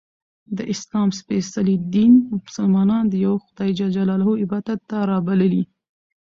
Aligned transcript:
د 0.57 0.59
اسلام 0.73 1.07
څپېڅلي 1.17 1.75
دین 1.95 2.13
ملسلمانان 2.31 3.03
د 3.09 3.13
یوه 3.25 3.39
خدایﷻ 3.45 4.43
عبادت 4.43 4.79
ته 4.89 4.97
رابللي 5.09 5.63